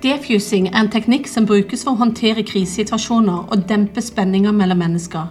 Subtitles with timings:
[0.00, 5.26] Defusing er en teknikk som brukes for å håndtere krisesituasjoner og dempe spenninger mellom mennesker.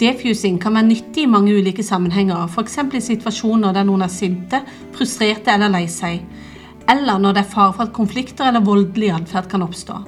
[0.00, 2.76] Defusing kan være nyttig i mange ulike sammenhenger, f.eks.
[2.92, 4.60] i situasjoner der noen er sinte,
[4.92, 6.18] frustrerte eller lei seg,
[6.92, 10.02] eller når det er fare for at konflikter eller voldelig atferd kan oppstå.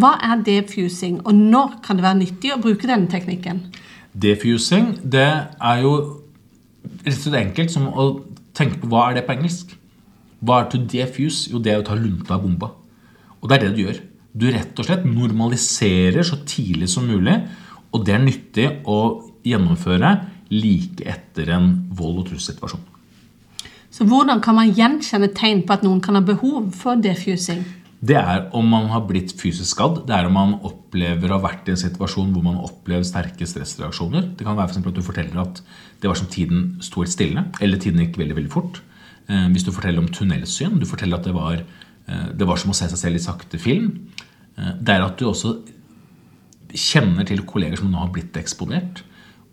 [0.00, 3.66] Hva er defusing, og når kan det være nyttig å bruke denne teknikken?
[4.16, 5.92] Defusing det er jo
[7.04, 8.08] rett og slett enkelt som å
[8.56, 9.76] tenke på hva er det på engelsk.
[10.40, 11.50] Hva er to defuse?
[11.52, 12.72] Jo, det er å ta lunta av bomba.
[13.46, 13.98] Og det er det du gjør.
[14.34, 17.36] Du rett og slett normaliserer så tidlig som mulig,
[17.94, 18.98] og det er nyttig å
[19.46, 20.10] gjennomføre
[20.50, 22.82] like etter en vold- og trusselsituasjon.
[23.94, 27.62] Så hvordan kan man gjenkjenne tegn på at noen kan ha behov for defusing?
[28.02, 30.02] Det er om man har blitt fysisk skadd.
[30.10, 33.46] Det er om man opplever å ha vært i en situasjon hvor man opplever sterke
[33.46, 34.34] stressreaksjoner.
[34.36, 35.62] Det kan være for at du forteller at
[36.02, 38.82] det var som tiden sto helt stille, eller tiden gikk veldig veldig fort.
[39.30, 41.62] Eh, hvis du forteller om tunnelsyn, du forteller at det var
[42.38, 43.90] det var som å se seg selv i sakte film.
[44.56, 45.56] Eh, det er at du også
[46.76, 49.02] kjenner til kolleger som nå har blitt eksponert.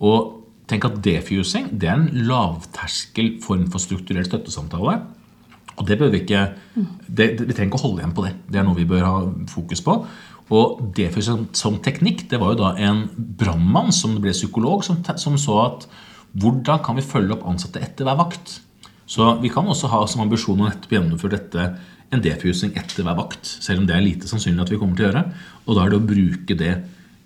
[0.03, 4.99] Og tenk at defusing det er en lavterskel form for strukturell støttesamtale.
[5.73, 6.43] Og det bør vi ikke
[7.07, 8.33] det, Vi trenger ikke å holde igjen på det.
[8.51, 9.15] Det er noe vi bør ha
[9.49, 9.97] fokus på.
[10.53, 13.07] Og defusing som teknikk, det var jo da en
[13.39, 15.87] brannmann som ble psykolog, som, som så at
[16.37, 18.59] hvordan kan vi følge opp ansatte etter hver vakt?
[19.09, 21.65] Så vi kan også ha som ambisjon å nettopp gjennomføre dette
[22.13, 23.47] en defusing etter hver vakt.
[23.63, 25.23] Selv om det er lite sannsynlig at vi kommer til å gjøre.
[25.65, 26.73] Og da er det å bruke det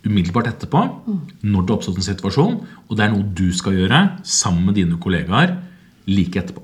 [0.08, 2.56] umiddelbart etterpå når det har oppstått en situasjon.
[2.88, 5.58] Og det er noe du skal gjøre sammen med dine kollegaer
[6.08, 6.64] like etterpå.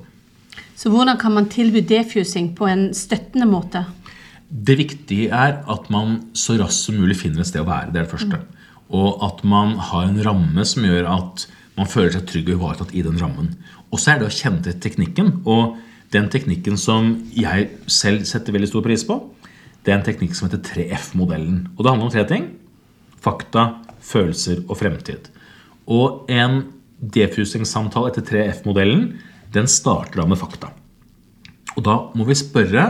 [0.80, 3.84] Så hvordan kan man tilby defusing på en støttende måte?
[4.50, 7.92] Det viktige er at man så raskt som mulig finner et sted å være.
[7.94, 8.42] Det er det første.
[8.94, 12.94] Og at man har en ramme som gjør at man føler seg trygg og ivaretatt
[12.94, 13.56] i den rammen.
[13.90, 15.42] Og så er det å kjenne til teknikken.
[15.46, 15.80] og
[16.14, 19.18] den teknikken som jeg selv setter veldig stor pris på,
[19.84, 21.66] det er en teknikk som heter 3F-modellen.
[21.76, 22.48] Og det handler om tre ting.
[23.24, 23.66] Fakta,
[24.04, 25.28] følelser og fremtid.
[25.92, 26.62] Og en
[27.04, 29.10] defusing-samtale etter 3F-modellen
[29.54, 30.72] den starter da med fakta.
[31.76, 32.86] Og da må vi spørre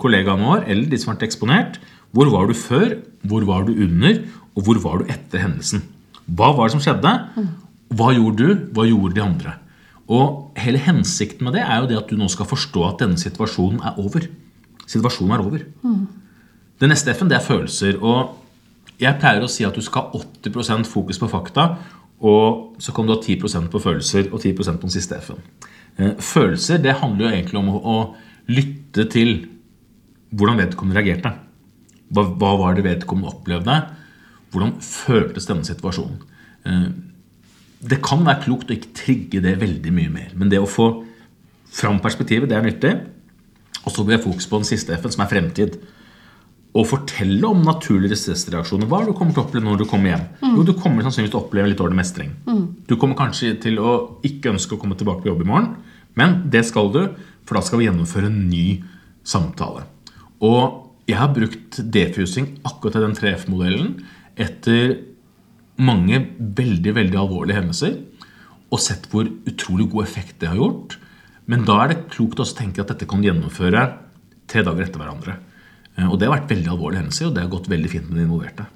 [0.00, 1.80] kollegaene våre eller de som har vært eksponert,
[2.12, 4.22] hvor var du før, hvor var du under,
[4.56, 5.84] og hvor var du etter hendelsen?
[6.26, 7.12] Hva var det som skjedde?
[7.92, 8.64] Hva gjorde du?
[8.74, 9.54] Hva gjorde de andre?
[10.12, 13.20] Og hele hensikten med det er jo det at du nå skal forstå at denne
[13.20, 14.26] situasjonen er over.
[14.84, 15.64] Situasjonen er over.
[15.82, 16.06] Mm.
[16.82, 18.00] Det neste F-en det er følelser.
[18.02, 21.68] Og jeg pleier å si at du skal ha 80% fokus på fakta,
[22.22, 25.40] og så kan du ha 10% på følelser og 10% på den siste F-en.
[25.96, 27.96] Eh, følelser det handler jo egentlig om å,
[28.50, 29.28] lytte til
[30.34, 31.30] hvordan vedkommende reagerte.
[32.10, 33.76] Hva, hva var det vedkommende opplevde?
[34.50, 36.18] Hvordan føltes denne situasjonen?
[37.82, 40.30] Det kan være klokt å ikke trigge det veldig mye mer.
[40.38, 40.90] Men det å få
[41.72, 42.92] fram perspektivet, det er nyttig.
[43.82, 45.80] Og så blir jeg fokus på den siste F-en, som er fremtid.
[46.78, 48.86] Og fortelle om naturlige stressreaksjoner.
[48.88, 50.28] Hva er det du kommer til å oppleve når du kommer hjem?
[50.40, 50.54] Mm.
[50.54, 52.30] Jo, Du kommer sannsynligvis til å oppleve litt dårlig mestring.
[52.46, 52.62] Mm.
[52.88, 55.74] Du kommer kanskje til å ikke ønske å komme tilbake på jobb i morgen,
[56.16, 57.02] men det skal du,
[57.48, 58.66] for da skal vi gjennomføre en ny
[59.26, 59.84] samtale.
[60.44, 63.94] Og jeg har brukt defusing akkurat i den 3F-modellen
[64.40, 64.94] etter
[65.80, 67.96] mange veldig veldig alvorlige hendelser
[68.72, 70.96] og sett hvor utrolig god effekt det har gjort.
[71.50, 73.82] Men da er det klokt å tenke at dette kan gjennomføre
[74.48, 75.36] tre dager etter hverandre.
[75.98, 78.18] Eh, og Det har vært veldig alvorlige hendelser, og det har gått veldig fint med
[78.18, 78.66] de involverte.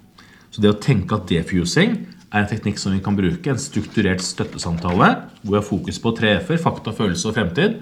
[0.51, 1.97] Så det å tenke at defusing
[2.27, 5.11] er en teknikk som vi kan bruke, en strukturert støttesamtale,
[5.43, 7.81] hvor vi har fokus på tre f-er, fakta, følelse og fremtid,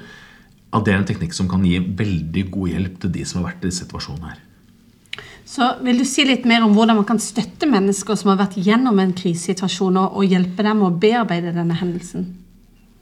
[0.75, 3.53] at det er en teknikk som kan gi veldig god hjelp til de som har
[3.53, 4.44] vært i disse situasjonen her.
[5.45, 8.57] Så Vil du si litt mer om hvordan man kan støtte mennesker som har vært
[8.65, 12.31] gjennom en krisesituasjon, og hjelpe dem å bearbeide denne hendelsen?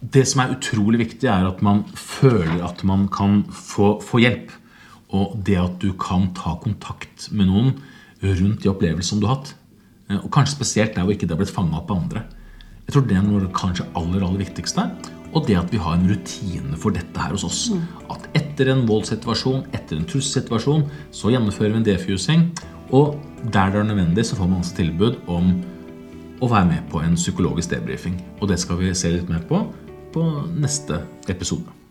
[0.03, 4.51] Det som er utrolig viktig, er at man føler at man kan få, få hjelp.
[5.15, 7.75] Og det at du kan ta kontakt med noen
[8.23, 9.55] rundt de opplevelsene du har hatt.
[10.11, 12.25] Eh, og kanskje spesielt der hvor ikke det har blitt fanga opp av andre.
[12.89, 14.89] Jeg tror det er noe kanskje aller, aller viktigste.
[15.33, 17.61] Og det at vi har en rutine for dette her hos oss.
[17.71, 17.87] Mm.
[18.13, 22.49] At etter en voldssituasjon, etter en trusselsituasjon, så gjennomfører vi en defusing.
[22.93, 25.55] Og der det er nødvendig, så får man også tilbud om
[26.43, 28.19] å være med på en psykologisk debrifing.
[28.41, 29.65] Og det skal vi se litt mer på
[30.13, 30.27] på
[30.61, 31.01] neste
[31.33, 31.82] episode.